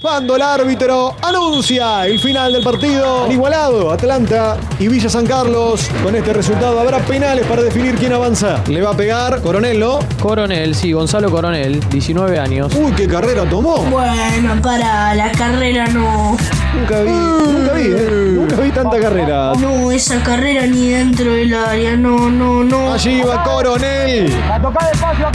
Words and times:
Cuando 0.00 0.34
el 0.34 0.40
árbitro 0.40 1.14
anuncia 1.20 2.06
el 2.06 2.18
final 2.18 2.54
del 2.54 2.64
partido, 2.64 3.26
han 3.26 3.32
igualado 3.32 3.90
Atlanta 3.90 4.56
y 4.78 4.88
Villa 4.88 5.10
San 5.10 5.26
Carlos. 5.26 5.90
Con 6.02 6.16
este 6.16 6.32
resultado 6.32 6.80
habrá 6.80 7.00
penales 7.00 7.44
para 7.46 7.62
definir 7.62 7.96
quién 7.96 8.14
avanza. 8.14 8.62
Le 8.66 8.80
va 8.80 8.92
a 8.92 8.96
pegar 8.96 9.42
Coronel, 9.42 9.78
¿no? 9.78 9.98
Coronel, 10.18 10.74
sí, 10.74 10.92
Gonzalo 10.92 11.30
Coronel, 11.30 11.86
19 11.90 12.38
años. 12.38 12.72
Uy, 12.74 12.92
qué 12.92 13.06
carrera 13.06 13.44
tomó. 13.44 13.76
Bueno, 13.90 14.62
para 14.62 15.14
la 15.14 15.30
carrera 15.32 15.86
no. 15.88 16.34
Nunca 16.74 17.02
vi, 17.02 17.10
nunca 17.10 17.72
vi, 17.74 17.82
¿eh? 17.88 18.32
Nunca 18.36 18.56
vi 18.56 18.70
tanta 18.70 18.98
carrera. 19.00 19.52
No, 19.58 19.92
esa 19.92 20.22
carrera 20.22 20.66
ni 20.66 20.88
dentro 20.92 21.30
del 21.30 21.52
área, 21.52 21.94
no, 21.94 22.30
no, 22.30 22.64
no. 22.64 22.94
Allí 22.94 23.20
va 23.20 23.42
Coronel. 23.42 24.34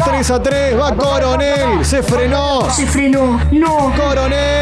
3 0.03 0.31
a 0.31 0.41
3, 0.41 0.79
va 0.79 0.95
Coronel. 0.95 1.85
Se 1.85 2.01
frenó. 2.01 2.67
Se 2.71 2.87
frenó, 2.87 3.39
no. 3.51 3.93
Coronel. 3.95 4.54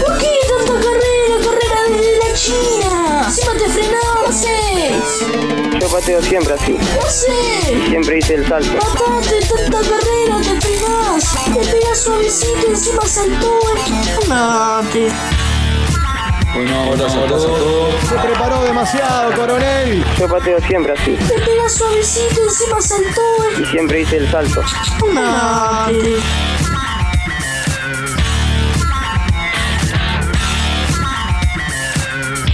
¿Por 0.00 0.18
qué 0.18 0.30
tanta 0.48 0.74
carrera? 0.80 1.36
Carrera 1.44 1.80
desde 1.90 2.18
la 2.18 2.34
China. 2.34 3.24
Encima 3.26 3.52
te 3.52 3.68
frenás, 3.68 4.44
¿qué 4.44 5.78
Yo 5.80 5.88
pateo 5.88 6.22
siempre 6.22 6.54
así. 6.54 6.72
No 6.72 7.10
sé. 7.10 7.88
Siempre 7.88 8.18
hice 8.18 8.34
el 8.34 8.48
salto. 8.48 8.72
Matate, 8.72 9.40
tanta 9.46 9.80
carrera, 9.80 10.40
te 10.42 10.66
pegás. 10.66 11.34
Te 11.44 11.70
pegas 11.70 11.98
suavecito, 11.98 12.68
encima 12.68 13.06
saltó. 13.06 13.58
Mate. 14.28 15.08
Bueno, 16.54 16.86
buenas 16.86 17.14
a 17.14 17.26
todos. 17.26 17.94
Se 18.08 18.14
preparó 18.14 18.62
demasiado, 18.64 19.32
Coronel. 19.34 20.04
Yo 20.18 20.28
pateo 20.28 20.60
siempre 20.60 20.92
así. 20.92 21.12
Te 21.12 21.38
pegas 21.40 21.72
suavecito, 21.72 22.42
encima 22.42 22.80
saltó. 22.80 23.60
Y 23.60 23.64
siempre 23.66 24.00
hice 24.00 24.16
el 24.16 24.30
salto. 24.30 24.62
Mate. 25.12 26.16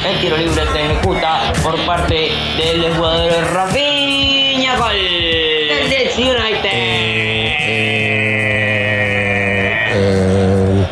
El 0.05 0.21
tiro 0.21 0.37
libre 0.37 0.63
se 0.71 0.81
ejecuta 0.85 1.53
por 1.63 1.81
parte 1.87 2.31
del 2.59 2.95
jugador 2.95 3.33
Rafinha. 3.55 4.77
Gol 4.77 4.93
del 4.93 5.89
DC 5.89 6.21
United. 6.21 6.85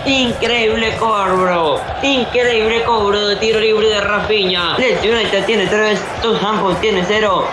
Increíble 0.07 0.97
cobro. 0.99 1.79
Increíble 2.03 2.83
cobro 2.85 3.27
de 3.29 3.37
tiro 3.37 3.61
libre 3.61 3.89
de 3.89 4.01
Rafinha. 4.01 4.77
DC 4.79 5.11
United 5.11 5.45
tiene 5.45 5.67
3, 5.67 6.01
Tottenham 6.23 6.75
tiene 6.81 7.05
0. 7.07 7.45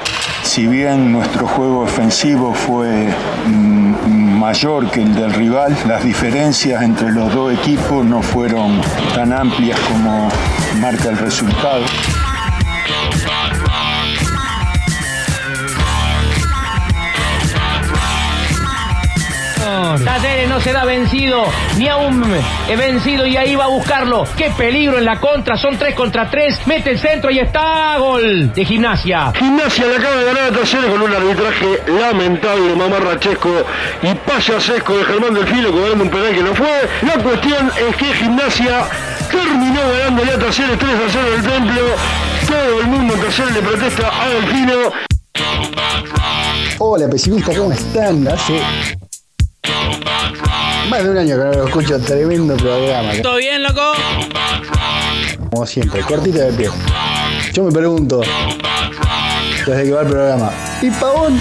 Si 0.44 0.66
bien 0.66 1.12
nuestro 1.12 1.46
juego 1.46 1.82
ofensivo 1.82 2.54
fue 2.54 2.88
mm, 3.46 4.19
mayor 4.40 4.90
que 4.90 5.02
el 5.02 5.14
del 5.14 5.34
rival, 5.34 5.78
las 5.86 6.02
diferencias 6.04 6.82
entre 6.82 7.12
los 7.12 7.34
dos 7.34 7.54
equipos 7.54 8.06
no 8.06 8.22
fueron 8.22 8.81
tan 9.14 9.34
amplias 9.34 9.78
como 9.81 10.30
marca 10.80 11.09
el 11.09 11.18
resultado. 11.18 11.84
Talleres 20.03 20.50
no 20.50 20.59
será 20.61 20.86
vencido, 20.86 21.44
ni 21.78 21.88
aún 21.88 22.23
he 22.67 22.75
vencido 22.75 23.25
y 23.25 23.36
ahí 23.38 23.55
va 23.55 23.66
a 23.66 23.67
buscarlo. 23.67 24.25
Qué 24.38 24.52
peligro 24.58 24.97
en 24.97 25.06
la 25.06 25.19
contra, 25.19 25.58
son 25.58 25.78
3 25.78 25.94
contra 25.95 26.30
3, 26.30 26.67
mete 26.67 26.91
el 26.91 27.00
centro 27.00 27.30
y 27.30 27.39
está 27.39 27.97
gol 27.97 28.53
de 28.53 28.66
gimnasia. 28.66 29.31
Gimnasia 29.36 29.86
le 29.88 29.97
acaba 29.97 30.16
de 30.16 30.25
ganar 30.25 30.44
a 30.44 30.52
Talleres 30.52 30.91
con 30.91 31.02
un 31.02 31.14
arbitraje 31.14 31.83
lamentable, 31.88 32.75
mamarrachesco 32.75 33.50
y 34.02 34.14
payasesco 34.14 34.97
de 34.97 35.06
Germán 35.06 35.33
del 35.33 35.47
Filo 35.47 35.72
cobrando 35.72 36.03
un 36.03 36.09
penal 36.09 36.34
que 36.34 36.44
no 36.44 36.56
fue. 36.56 36.89
La 37.02 37.22
cuestión 37.22 37.72
es 37.89 37.95
que 37.95 38.06
Gimnasia 38.13 38.86
terminó 39.30 39.81
ganándole 39.97 40.31
a 40.31 40.39
Talleres 40.39 40.80
3 40.80 40.91
a 40.91 41.09
0 41.11 41.31
del 41.31 41.41
templo. 41.44 41.81
Todo 42.47 42.81
el 42.81 42.88
mundo 42.88 43.13
en 43.13 43.22
Talleres 43.22 43.53
le 43.53 43.62
protesta 43.62 44.12
a 44.22 44.29
Delfino. 44.29 45.09
Hola 46.79 47.09
pesimistas, 47.09 47.57
¿cómo 47.57 47.72
están? 47.74 48.28
Hace 48.28 48.62
más 50.89 51.03
de 51.03 51.09
un 51.09 51.17
año 51.17 51.38
que 51.38 51.44
no 51.44 51.51
lo 51.51 51.67
escucho, 51.67 52.00
tremendo 52.00 52.57
programa. 52.57 53.11
¿Todo 53.22 53.38
bien, 53.38 53.61
loco? 53.61 53.81
Como 55.51 55.66
siempre, 55.66 56.01
cortito 56.01 56.39
de 56.39 56.53
pie. 56.53 56.69
Yo 57.53 57.63
me 57.63 57.72
pregunto, 57.72 58.22
desde 59.66 59.83
que 59.83 59.91
va 59.91 60.01
el 60.01 60.07
programa, 60.07 60.51
¿y 60.81 60.89
Pavón? 60.91 61.39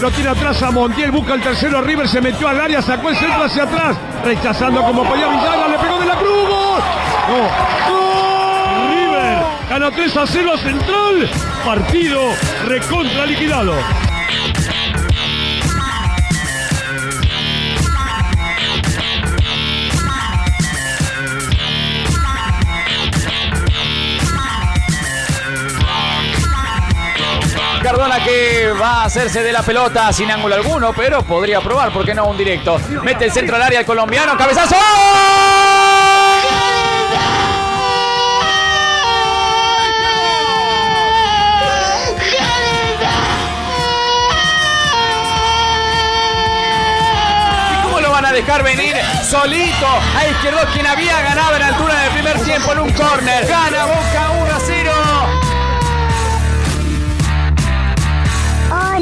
Lo 0.00 0.10
tira 0.10 0.32
atrás 0.32 0.60
a 0.62 0.72
Montiel, 0.72 1.12
busca 1.12 1.34
el 1.34 1.40
tercero, 1.40 1.80
River 1.80 2.08
se 2.08 2.20
metió 2.20 2.48
al 2.48 2.60
área, 2.60 2.82
sacó 2.82 3.10
el 3.10 3.16
centro 3.16 3.44
hacia 3.44 3.62
atrás, 3.62 3.96
rechazando 4.24 4.82
como 4.82 5.04
podía 5.04 5.28
Villalba, 5.28 5.68
le 5.68 5.78
pegó 5.78 6.00
de 6.00 6.06
la 6.06 6.16
cruz, 6.16 6.48
¡gol! 6.48 6.82
¡No! 7.28 7.61
Gana 9.82 9.96
3 9.96 10.16
a 10.16 10.26
0 10.28 10.52
a 10.54 10.58
Central, 10.58 11.30
partido 11.64 12.20
recontra 12.66 13.26
liquidado. 13.26 13.74
Cardona 27.82 28.22
que 28.22 28.70
va 28.80 29.02
a 29.02 29.04
hacerse 29.06 29.42
de 29.42 29.50
la 29.52 29.62
pelota 29.62 30.12
sin 30.12 30.30
ángulo 30.30 30.54
alguno, 30.54 30.92
pero 30.92 31.24
podría 31.24 31.60
probar, 31.60 31.92
¿por 31.92 32.04
qué 32.04 32.14
no? 32.14 32.26
Un 32.26 32.38
directo. 32.38 32.80
Mete 33.02 33.24
el 33.24 33.32
centro 33.32 33.56
al 33.56 33.62
área 33.62 33.80
el 33.80 33.86
colombiano, 33.86 34.38
cabezazo. 34.38 34.76
Dejar 48.32 48.62
venir 48.62 48.96
solito 49.28 49.86
a 50.16 50.26
izquierdo 50.26 50.60
quien 50.72 50.86
había 50.86 51.20
ganado 51.20 51.56
en 51.56 51.62
altura 51.62 52.00
del 52.00 52.12
primer 52.12 52.40
tiempo 52.42 52.72
en 52.72 52.78
un 52.80 52.92
córner? 52.92 53.46
Gana 53.46 53.84
Boca 53.84 54.30
1 54.40 54.54
a 54.54 54.60
0. 54.60 55.01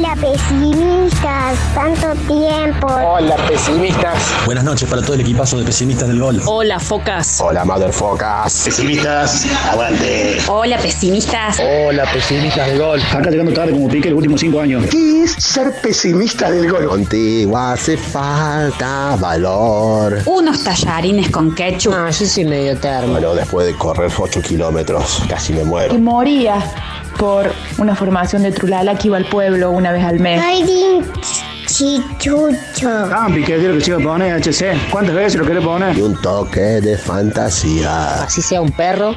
Hola 0.03 0.15
pesimistas, 0.15 1.59
tanto 1.75 2.15
tiempo. 2.25 2.87
Hola 2.87 3.35
pesimistas. 3.47 4.33
Buenas 4.47 4.63
noches 4.63 4.89
para 4.89 5.03
todo 5.03 5.13
el 5.13 5.21
equipazo 5.21 5.59
de 5.59 5.63
pesimistas 5.63 6.07
del 6.07 6.19
gol. 6.19 6.41
Hola 6.47 6.79
focas. 6.79 7.39
Hola 7.39 7.63
motherfocas. 7.65 8.63
Pesimistas, 8.65 9.45
aguante. 9.71 10.39
Hola 10.47 10.79
pesimistas. 10.79 11.59
Hola 11.59 12.11
pesimistas 12.11 12.69
del 12.69 12.79
gol. 12.79 12.99
Acá 12.99 13.29
llegando 13.29 13.53
tarde 13.53 13.73
como 13.73 13.87
pique 13.89 14.09
los 14.09 14.17
últimos 14.17 14.41
cinco 14.41 14.61
años. 14.61 14.87
¿Qué 14.89 15.21
es 15.21 15.33
ser 15.33 15.71
pesimista 15.83 16.49
del 16.49 16.71
gol? 16.71 16.87
Contigo 16.87 17.55
hace 17.55 17.95
falta 17.95 19.15
valor. 19.19 20.23
Unos 20.25 20.63
tallarines 20.63 21.29
con 21.29 21.53
ketchup. 21.53 21.93
Ah, 21.95 22.09
yo 22.09 22.25
soy 22.25 22.45
medio 22.45 22.75
termo. 22.79 23.11
Bueno, 23.11 23.35
después 23.35 23.67
de 23.67 23.75
correr 23.75 24.11
8 24.17 24.41
kilómetros, 24.41 25.21
casi 25.29 25.53
me 25.53 25.63
muero. 25.63 25.93
Y 25.93 25.99
moría 25.99 26.55
por 27.21 27.53
una 27.77 27.95
formación 27.95 28.41
de 28.41 28.51
Trulala 28.51 28.97
que 28.97 29.09
iba 29.09 29.17
al 29.17 29.25
pueblo 29.25 29.69
una 29.69 29.91
vez 29.91 30.03
al 30.03 30.19
mes. 30.19 30.41
Chichucho. 31.71 33.07
Campi, 33.09 33.45
¿qué 33.45 33.57
quiero 33.57 33.75
que 33.75 33.81
se 33.81 33.91
iba 33.91 33.99
a 34.01 34.03
poner, 34.03 34.41
HC? 34.41 34.91
¿Cuántas 34.91 35.15
veces 35.15 35.35
lo 35.39 35.45
quiere 35.45 35.61
poner? 35.61 35.97
Y 35.97 36.01
un 36.01 36.21
toque 36.21 36.59
de 36.59 36.97
fantasía. 36.97 38.23
Así 38.23 38.41
sea 38.41 38.59
un 38.59 38.71
perro, 38.71 39.15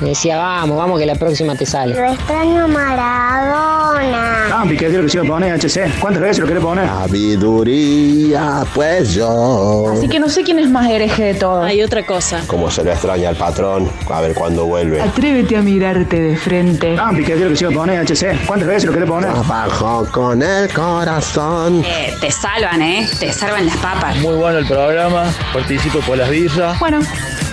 me 0.00 0.10
decía, 0.10 0.36
vamos, 0.36 0.76
vamos 0.76 1.00
que 1.00 1.06
la 1.06 1.14
próxima 1.14 1.56
te 1.56 1.64
sale. 1.64 1.94
Lo 1.94 2.04
extraño 2.04 2.68
Maradona. 2.68 4.44
Campi, 4.50 4.76
¿qué 4.76 4.88
quiero 4.88 5.04
que 5.04 5.08
se 5.08 5.16
iba 5.16 5.26
a 5.26 5.28
poner, 5.30 5.58
HC? 5.58 5.98
¿Cuántas 5.98 6.22
veces 6.22 6.40
lo 6.40 6.46
quiere 6.46 6.60
poner? 6.60 6.86
Sabiduría, 6.86 8.64
pues 8.74 9.14
yo. 9.14 9.88
Así 9.90 10.06
que 10.06 10.20
no 10.20 10.28
sé 10.28 10.42
quién 10.42 10.58
es 10.58 10.68
más 10.68 10.86
hereje 10.90 11.24
de 11.24 11.34
todos. 11.34 11.64
Hay 11.64 11.82
otra 11.82 12.04
cosa. 12.04 12.42
Como 12.46 12.70
se 12.70 12.84
le 12.84 12.92
extraña 12.92 13.30
al 13.30 13.36
patrón, 13.36 13.88
a 14.10 14.20
ver 14.20 14.34
cuándo 14.34 14.66
vuelve. 14.66 15.00
Atrévete 15.00 15.56
a 15.56 15.62
mirarte 15.62 16.20
de 16.20 16.36
frente. 16.36 16.96
Campi, 16.96 17.24
¿qué 17.24 17.32
quiero 17.32 17.48
que 17.48 17.56
se 17.56 17.64
iba 17.64 17.72
a 17.72 17.76
poner, 17.76 18.04
HC? 18.04 18.46
¿Cuántas 18.46 18.68
veces 18.68 18.84
lo 18.84 18.92
quiere 18.92 19.06
poner? 19.06 19.30
Abajo 19.30 20.06
con 20.12 20.42
el 20.42 20.70
corazón. 20.70 21.82
Te 22.20 22.30
salvan, 22.30 22.82
¿eh? 22.82 23.08
Te 23.18 23.32
salvan 23.32 23.66
las 23.66 23.76
papas. 23.76 24.16
Muy 24.16 24.34
bueno 24.34 24.58
el 24.58 24.66
programa, 24.66 25.32
participo 25.52 26.00
por 26.00 26.18
las 26.18 26.28
birras. 26.28 26.78
Bueno, 26.78 27.00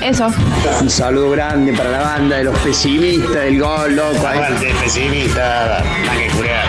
eso. 0.02 0.32
Un 0.82 0.90
saludo 0.90 1.32
grande 1.32 1.74
para 1.74 1.92
la 1.92 2.00
banda 2.00 2.38
de 2.38 2.46
los 2.46 2.58
pesimistas 2.60 3.44
del 3.44 3.60
gol, 3.60 3.96
loco. 3.96 4.26
Aguante, 4.26 4.74
pesimista, 4.82 5.84
más 6.06 6.18
que 6.18 6.28
curar. 6.30 6.66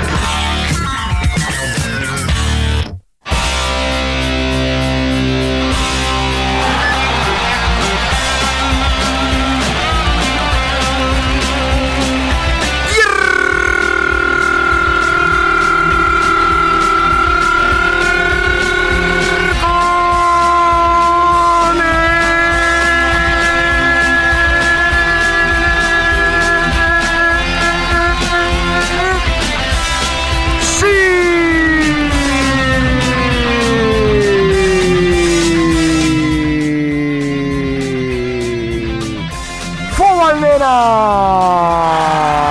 Fobal 40.53 42.43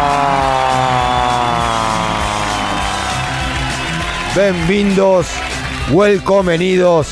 Bienvenidos, 4.34 5.28
welcomenidos 5.92 7.08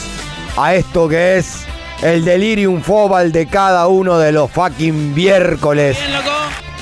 a 0.57 0.73
esto 0.73 1.07
que 1.07 1.37
es 1.37 1.65
el 2.01 2.25
delirium 2.25 2.81
fobal 2.81 3.31
de 3.31 3.45
cada 3.45 3.87
uno 3.87 4.17
de 4.17 4.31
los 4.31 4.49
fucking 4.49 5.13
miércoles. 5.13 5.97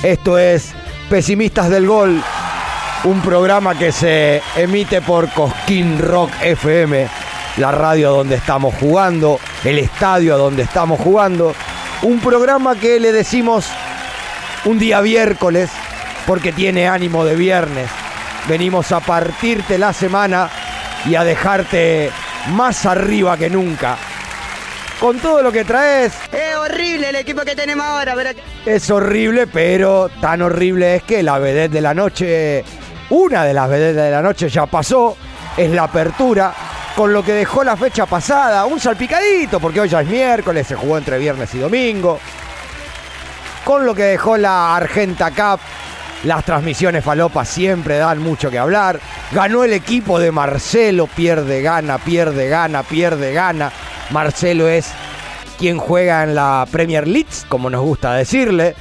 Esto 0.04 0.38
es 0.38 0.74
Pesimistas 1.09 1.69
del 1.69 1.88
Gol, 1.88 2.21
un 3.04 3.21
programa 3.21 3.75
que 3.75 3.92
se 3.92 4.42
emite 4.56 5.01
por 5.01 5.30
Cosquín 5.31 6.00
Rock 6.00 6.31
FM, 6.42 7.07
la 7.57 7.71
radio 7.71 8.12
donde 8.12 8.36
estamos 8.36 8.74
jugando, 8.75 9.39
el 9.65 9.80
estadio 9.80 10.38
donde 10.38 10.63
estamos 10.63 11.00
jugando. 11.01 11.54
Un 12.04 12.19
programa 12.19 12.75
que 12.75 13.00
le 13.00 13.12
decimos 13.12 13.68
un 14.65 14.80
día 14.80 15.01
miércoles 15.01 15.69
porque 16.25 16.51
tiene 16.51 16.88
ánimo 16.88 17.24
de 17.25 17.36
viernes. 17.36 17.89
Venimos 18.48 18.92
a 18.92 19.00
partirte 19.00 19.77
la 19.77 19.94
semana 19.94 20.50
y 21.06 21.15
a 21.15 21.24
dejarte 21.24 22.12
más 22.50 22.86
arriba 22.86 23.38
que 23.38 23.50
nunca. 23.50 23.98
Con 25.00 25.19
todo 25.19 25.44
lo 25.44 25.51
que 25.51 25.63
traes, 25.63 26.13
Es 26.31 26.56
horrible 26.56 27.09
el 27.09 27.15
equipo 27.18 27.42
que 27.42 27.56
tenemos 27.56 27.86
ahora, 27.86 28.15
pero 28.15 28.31
es 28.65 28.89
horrible, 28.89 29.45
pero 29.45 30.09
tan 30.19 30.42
horrible 30.42 30.95
es 30.95 31.04
que 31.04 31.21
la 31.21 31.38
vedette 31.38 31.74
de 31.74 31.81
la 31.81 31.94
noche, 31.94 32.65
una 33.12 33.44
de 33.44 33.54
las 33.54 33.69
vedettes 33.69 33.95
de 33.95 34.12
la 34.12 34.21
noche 34.24 34.50
ya 34.50 34.65
pasó, 34.65 35.15
es 35.56 35.69
la 35.69 35.83
apertura, 35.83 36.51
con 36.95 37.13
lo 37.13 37.24
que 37.24 37.33
dejó 37.33 37.63
la 37.63 37.77
fecha 37.77 38.07
pasada, 38.07 38.65
un 38.65 38.80
salpicadito, 38.80 39.59
porque 39.59 39.81
hoy 39.81 39.89
ya 39.89 40.01
es 40.01 40.07
miércoles, 40.07 40.65
se 40.65 40.75
jugó 40.75 40.98
entre 40.98 41.19
viernes 41.19 41.54
y 41.54 41.59
domingo, 41.59 42.19
con 43.68 43.86
lo 43.86 43.94
que 43.94 44.04
dejó 44.04 44.38
la 44.38 44.78
Argenta 44.78 45.30
Cup, 45.31 45.60
las 46.24 46.46
transmisiones 46.46 47.04
falopas 47.04 47.50
siempre 47.50 47.98
dan 47.98 48.19
mucho 48.19 48.50
que 48.50 48.58
hablar, 48.58 49.02
ganó 49.34 49.66
el 49.66 49.74
equipo 49.74 50.19
de 50.19 50.31
Marcelo, 50.31 51.06
pierde, 51.08 51.62
gana, 51.62 51.98
pierde, 51.98 52.48
gana, 52.48 52.84
pierde, 52.84 53.34
gana, 53.34 53.74
Marcelo 54.12 54.69
es 54.69 54.90
quien 55.60 55.80
juega 55.80 56.24
en 56.24 56.34
la 56.34 56.66
Premier 56.72 57.10
League, 57.10 57.28
como 57.50 57.69
nos 57.69 57.81
gusta 57.81 58.14
decirle. 58.14 58.74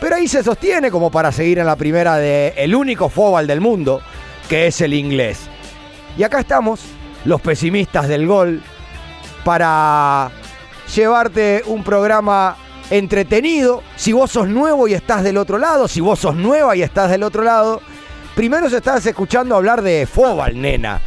Pero 0.00 0.16
ahí 0.16 0.26
se 0.26 0.42
sostiene 0.42 0.90
como 0.90 1.10
para 1.10 1.30
seguir 1.30 1.58
en 1.58 1.66
la 1.66 1.76
primera 1.76 2.16
de 2.16 2.54
el 2.56 2.74
único 2.74 3.10
fóbal 3.10 3.46
del 3.46 3.60
mundo, 3.60 4.00
que 4.48 4.68
es 4.68 4.80
el 4.80 4.94
inglés. 4.94 5.50
Y 6.16 6.22
acá 6.22 6.40
estamos, 6.40 6.80
los 7.26 7.42
pesimistas 7.42 8.08
del 8.08 8.26
gol, 8.26 8.62
para 9.44 10.30
llevarte 10.94 11.62
un 11.66 11.84
programa 11.84 12.56
entretenido. 12.90 13.82
Si 13.96 14.12
vos 14.12 14.30
sos 14.30 14.48
nuevo 14.48 14.88
y 14.88 14.94
estás 14.94 15.22
del 15.22 15.36
otro 15.36 15.58
lado, 15.58 15.88
si 15.88 16.00
vos 16.00 16.18
sos 16.18 16.34
nueva 16.36 16.76
y 16.76 16.82
estás 16.82 17.10
del 17.10 17.22
otro 17.22 17.42
lado, 17.42 17.80
primero 18.34 18.68
se 18.68 18.78
estás 18.78 19.04
escuchando 19.06 19.56
hablar 19.56 19.82
de 19.82 20.06
fóbal, 20.06 20.60
nena. 20.60 21.00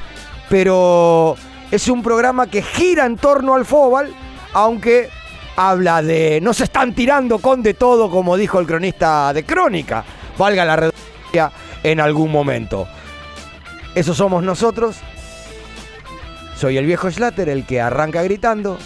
Pero 0.49 1.35
es 1.71 1.87
un 1.87 2.01
programa 2.01 2.47
que 2.47 2.61
gira 2.61 3.05
en 3.05 3.17
torno 3.17 3.53
al 3.53 3.65
fóbal, 3.65 4.13
aunque 4.53 5.09
habla 5.55 6.01
de 6.01 6.39
no 6.41 6.53
se 6.53 6.65
están 6.65 6.93
tirando 6.93 7.39
con 7.39 7.63
de 7.63 7.73
todo, 7.73 8.09
como 8.09 8.37
dijo 8.37 8.59
el 8.59 8.67
cronista 8.67 9.33
de 9.33 9.43
Crónica, 9.43 10.03
valga 10.37 10.63
la 10.63 10.75
redundancia 10.75 11.51
en 11.83 11.99
algún 11.99 12.31
momento. 12.31 12.87
Eso 13.95 14.13
somos 14.13 14.43
nosotros. 14.43 14.97
Soy 16.55 16.77
el 16.77 16.85
viejo 16.85 17.09
Schlatter, 17.11 17.49
el 17.49 17.65
que 17.65 17.81
arranca 17.81 18.23
gritando, 18.23 18.77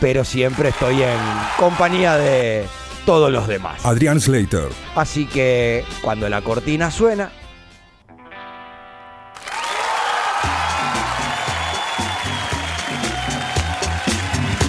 pero 0.00 0.24
siempre 0.24 0.70
estoy 0.70 1.02
en 1.02 1.18
compañía 1.58 2.16
de 2.16 2.66
todos 3.04 3.30
los 3.30 3.46
demás. 3.48 3.84
Adrián 3.84 4.20
Slater. 4.20 4.68
Así 4.94 5.26
que 5.26 5.84
cuando 6.02 6.28
la 6.28 6.42
cortina 6.42 6.90
suena, 6.90 7.30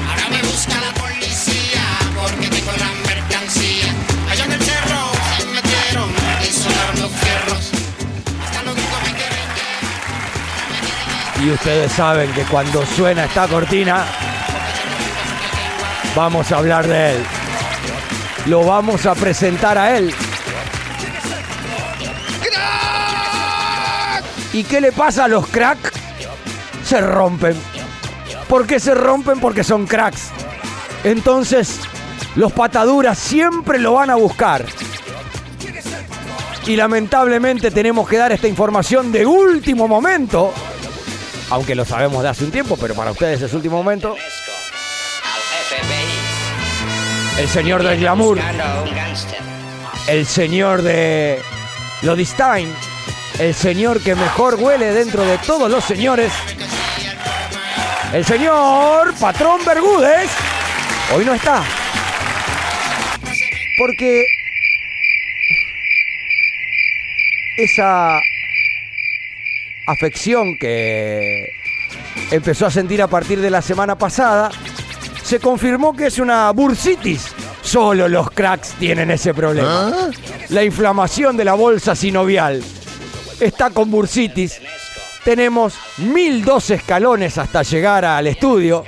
Ahora 0.10 0.30
me 0.30 0.42
busca 0.48 0.74
la 0.80 0.94
policía 1.02 1.82
porque 2.16 2.48
tengo 2.48 2.72
la 2.78 2.92
mercancía. 3.08 3.94
Allá 4.30 4.46
en 4.46 4.52
el 4.54 4.62
cerro 4.62 5.12
se 5.38 5.46
metieron 5.48 6.10
y 6.42 6.46
sonaron 6.46 7.02
los 7.02 7.12
fierros. 7.12 7.72
Hasta 8.44 8.64
los 8.64 8.76
gritos 8.76 9.02
me 9.04 9.14
quieren 9.16 9.50
y 11.48 11.52
ustedes 11.52 11.92
saben 11.92 12.32
que 12.34 12.44
cuando 12.44 12.86
suena 12.86 13.26
esta 13.26 13.48
cortina, 13.48 14.06
vamos 16.16 16.52
a 16.52 16.58
hablar 16.58 16.88
de 16.88 17.12
él. 17.12 17.24
Lo 18.46 18.64
vamos 18.64 19.06
a 19.06 19.16
presentar 19.16 19.78
a 19.78 19.98
él. 19.98 20.14
¿Y 24.54 24.64
qué 24.64 24.82
le 24.82 24.92
pasa 24.92 25.26
a 25.26 25.28
los 25.28 25.48
cracks? 25.48 25.92
Se 26.84 27.00
rompen. 27.02 27.56
¿Por 28.48 28.66
qué 28.66 28.80
se 28.80 28.96
rompen? 28.96 29.40
Porque 29.40 29.64
son 29.64 29.86
cracks. 29.86 30.30
Entonces, 31.04 31.80
los 32.36 32.52
pataduras 32.52 33.18
siempre 33.18 33.78
lo 33.78 33.94
van 33.94 34.10
a 34.10 34.16
buscar. 34.16 34.66
Y 36.66 36.76
lamentablemente 36.76 37.72
tenemos 37.72 38.08
que 38.08 38.18
dar 38.18 38.32
esta 38.32 38.48
información 38.48 39.12
de 39.12 39.26
último 39.26 39.88
momento. 39.88 40.54
Aunque 41.52 41.76
lo 41.76 41.86
sabemos 41.86 42.22
de 42.24 42.30
hace 42.30 42.44
un 42.46 42.52
tiempo, 42.52 42.78
pero 42.80 42.96
para 42.96 43.12
ustedes 43.12 43.42
es 43.42 43.54
último 43.54 43.78
momento. 43.78 44.16
El 47.38 47.48
señor 47.48 47.84
del 47.84 48.00
glamour. 48.00 48.40
El 50.08 50.26
señor 50.26 50.82
de 50.82 51.40
Lodestein. 52.02 52.70
El 53.40 53.54
señor 53.54 54.02
que 54.02 54.16
mejor 54.16 54.56
huele 54.56 54.92
dentro 54.92 55.24
de 55.24 55.38
todos 55.40 55.72
los 55.72 55.84
señores. 55.84 56.32
El 58.14 58.26
señor 58.26 59.14
Patrón 59.16 59.62
Bergúdez. 59.66 60.30
Hoy 61.16 61.26
no 61.26 61.34
está. 61.34 61.64
Porque 63.78 64.26
esa 67.58 68.20
afección 69.88 70.58
que 70.58 71.54
empezó 72.32 72.66
a 72.66 72.72
sentir 72.72 73.02
a 73.02 73.08
partir 73.08 73.42
de 73.42 73.50
la 73.50 73.62
semana 73.62 73.98
pasada, 73.98 74.52
se 75.24 75.40
confirmó 75.40 75.96
que 75.96 76.08
es 76.08 76.20
una 76.20 76.52
bursitis. 76.52 77.28
Solo 77.62 78.08
los 78.08 78.32
cracks 78.32 78.74
tienen 78.80 79.12
ese 79.12 79.34
problema. 79.34 80.10
La 80.50 80.64
inflamación 80.64 81.38
de 81.38 81.46
la 81.46 81.54
bolsa 81.54 81.96
sinovial 81.96 82.64
está 83.40 83.70
con 83.70 83.92
bursitis. 83.92 84.60
Tenemos 85.24 85.76
1002 85.98 86.72
escalones 86.72 87.38
hasta 87.38 87.64
llegar 87.64 88.06
al 88.06 88.28
estudio 88.28 88.84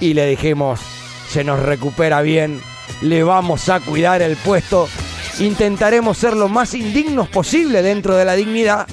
y 0.00 0.14
le 0.14 0.26
dijimos, 0.26 0.80
se 1.28 1.42
nos 1.42 1.60
recupera 1.60 2.20
bien, 2.22 2.60
le 3.00 3.22
vamos 3.22 3.68
a 3.68 3.80
cuidar 3.80 4.22
el 4.22 4.36
puesto, 4.36 4.88
intentaremos 5.38 6.18
ser 6.18 6.34
lo 6.34 6.48
más 6.48 6.74
indignos 6.74 7.28
posible 7.28 7.82
dentro 7.82 8.14
de 8.16 8.24
la 8.24 8.34
dignidad 8.34 8.86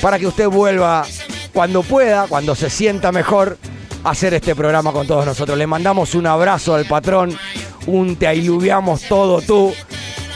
para 0.00 0.18
que 0.18 0.26
usted 0.26 0.48
vuelva 0.48 1.04
cuando 1.52 1.82
pueda, 1.82 2.26
cuando 2.28 2.54
se 2.54 2.70
sienta 2.70 3.12
mejor, 3.12 3.58
hacer 4.04 4.34
este 4.34 4.54
programa 4.54 4.92
con 4.92 5.06
todos 5.06 5.26
nosotros. 5.26 5.58
Le 5.58 5.66
mandamos 5.66 6.14
un 6.14 6.26
abrazo 6.26 6.74
al 6.74 6.84
patrón, 6.84 7.36
un 7.86 8.16
te 8.16 8.26
ailuviamos 8.26 9.02
todo 9.02 9.40
tú. 9.40 9.72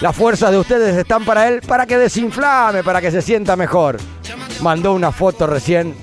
Las 0.01 0.15
fuerzas 0.15 0.51
de 0.51 0.59
ustedes 0.59 0.97
están 0.97 1.25
para 1.25 1.49
él, 1.49 1.61
para 1.61 1.87
que 1.87 1.99
desinflame, 1.99 2.83
para 2.83 3.01
que 3.01 3.11
se 3.11 3.23
sienta 3.23 3.57
mejor. 3.57 3.99
Mandó 4.63 4.93
una 4.93 5.13
foto 5.13 5.47
recién, 5.47 5.95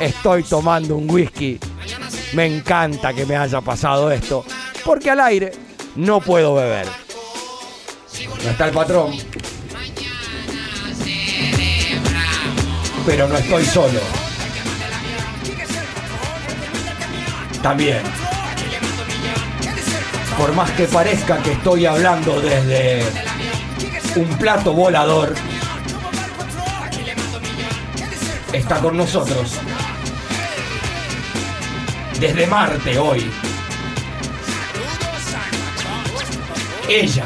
estoy 0.00 0.42
tomando 0.42 0.96
un 0.96 1.10
whisky. 1.10 1.58
Me 2.32 2.46
encanta 2.46 3.12
que 3.12 3.26
me 3.26 3.36
haya 3.36 3.60
pasado 3.60 4.10
esto, 4.10 4.44
porque 4.84 5.10
al 5.10 5.20
aire 5.20 5.52
no 5.96 6.20
puedo 6.20 6.54
beber. 6.54 6.86
Está 8.48 8.66
el 8.66 8.72
patrón. 8.72 9.12
pero 13.06 13.28
no 13.28 13.36
estoy 13.36 13.64
solo. 13.64 14.00
También, 17.64 18.02
por 20.36 20.52
más 20.52 20.70
que 20.72 20.84
parezca 20.84 21.42
que 21.42 21.52
estoy 21.52 21.86
hablando 21.86 22.38
desde 22.38 23.02
un 24.16 24.28
plato 24.36 24.74
volador, 24.74 25.34
está 28.52 28.80
con 28.80 28.98
nosotros 28.98 29.58
desde 32.20 32.46
Marte 32.46 32.98
hoy. 32.98 33.30
Ella. 36.86 37.24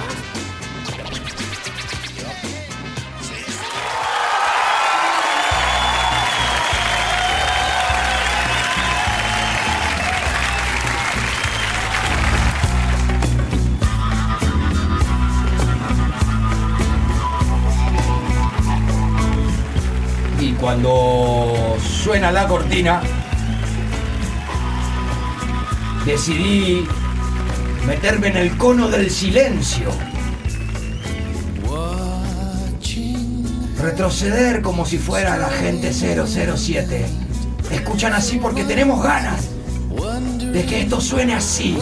Cuando 20.69 21.79
suena 21.81 22.31
la 22.31 22.47
cortina, 22.47 23.01
decidí 26.05 26.87
meterme 27.87 28.29
en 28.29 28.37
el 28.37 28.59
cono 28.59 28.87
del 28.89 29.09
silencio. 29.09 29.89
Retroceder 33.81 34.61
como 34.61 34.85
si 34.85 34.99
fuera 34.99 35.39
la 35.39 35.49
gente 35.49 35.91
007. 35.91 37.07
Escuchan 37.71 38.13
así 38.13 38.37
porque 38.37 38.65
tenemos 38.65 39.03
ganas 39.03 39.49
de 40.53 40.67
que 40.67 40.83
esto 40.83 41.01
suene 41.01 41.35
así. 41.35 41.79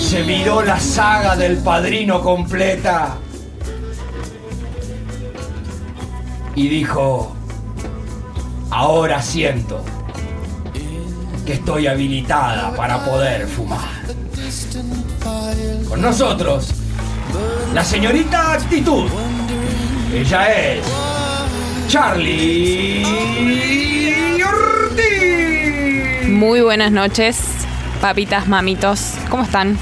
Se 0.00 0.24
miró 0.24 0.64
la 0.64 0.80
saga 0.80 1.36
del 1.36 1.58
padrino 1.58 2.20
completa 2.22 3.18
y 6.54 6.68
dijo, 6.68 7.34
ahora 8.70 9.22
siento 9.22 9.82
que 11.46 11.54
estoy 11.54 11.86
habilitada 11.86 12.74
para 12.74 13.04
poder 13.04 13.46
fumar. 13.46 13.88
Con 15.88 16.00
nosotros, 16.00 16.68
la 17.74 17.84
señorita 17.84 18.52
Actitud. 18.52 19.08
Ella 20.14 20.52
es 20.52 20.84
Charlie 21.88 23.02
Ortiz. 24.44 26.28
Muy 26.28 26.60
buenas 26.60 26.92
noches, 26.92 27.40
papitas, 28.00 28.46
mamitos. 28.46 29.14
¿Cómo 29.30 29.44
están? 29.44 29.78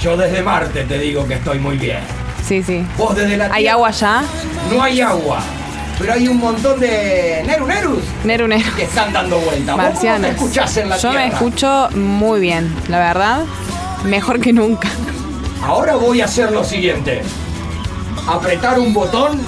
Yo 0.00 0.16
desde 0.16 0.42
Marte 0.42 0.84
te 0.84 0.98
digo 0.98 1.26
que 1.28 1.34
estoy 1.34 1.58
muy 1.58 1.76
bien. 1.76 2.00
Sí, 2.46 2.62
sí. 2.62 2.84
Vos 2.96 3.14
desde 3.14 3.36
la 3.36 3.52
¿Hay 3.52 3.68
agua 3.68 3.90
ya? 3.90 4.24
No 4.68 4.82
hay 4.82 5.00
agua. 5.00 5.40
Pero 5.98 6.14
hay 6.14 6.28
un 6.28 6.38
montón 6.38 6.80
de 6.80 7.42
Neru 7.46 7.66
Nerus 7.66 8.02
Neru 8.24 8.48
Neru. 8.48 8.74
que 8.74 8.84
están 8.84 9.12
dando 9.12 9.38
vueltas. 9.38 9.66
¿Vos 9.66 9.84
cómo 9.84 9.88
Marcianos. 9.92 10.20
te 10.22 10.28
escuchás 10.30 10.76
en 10.78 10.88
la 10.88 10.96
Yo 10.96 11.10
Tierra? 11.10 11.26
me 11.26 11.32
escucho 11.32 11.88
muy 11.94 12.40
bien, 12.40 12.74
la 12.88 12.98
verdad. 12.98 13.44
Mejor 14.04 14.40
que 14.40 14.52
nunca. 14.54 14.88
Ahora 15.62 15.96
voy 15.96 16.22
a 16.22 16.24
hacer 16.24 16.52
lo 16.52 16.64
siguiente. 16.64 17.20
Apretar 18.26 18.78
un 18.78 18.94
botón 18.94 19.40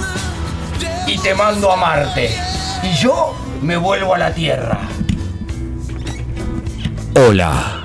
y 1.07 1.17
te 1.17 1.33
mando 1.33 1.71
a 1.71 1.75
Marte. 1.75 2.29
Y 2.83 2.93
yo 2.97 3.33
me 3.63 3.75
vuelvo 3.77 4.13
a 4.13 4.19
la 4.19 4.31
Tierra. 4.33 4.77
Hola. 7.15 7.79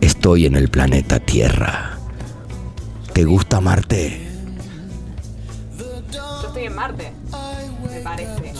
Estoy 0.00 0.46
en 0.46 0.54
el 0.54 0.68
planeta 0.68 1.18
Tierra. 1.18 1.98
¿Te 3.12 3.24
gusta 3.24 3.60
Marte? 3.60 4.29
Parece. 6.80 8.52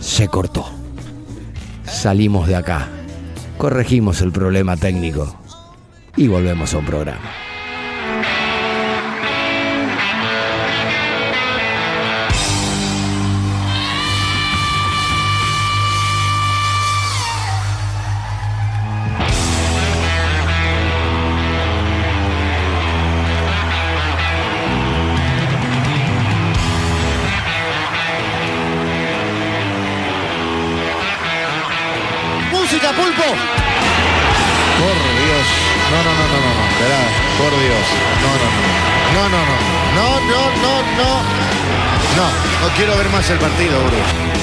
Se 0.00 0.28
cortó. 0.28 0.64
Salimos 1.84 2.46
de 2.46 2.54
acá. 2.54 2.88
Corregimos 3.58 4.20
el 4.20 4.30
problema 4.30 4.76
técnico. 4.76 5.36
Y 6.16 6.28
volvemos 6.28 6.72
a 6.74 6.78
un 6.78 6.86
programa. 6.86 7.45
El 43.30 43.38
partido, 43.38 43.76
Bruce. 43.86 44.35